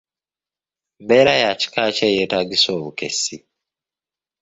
[1.03, 3.35] Mbeera ya kika ki eyetaagisa obukessi?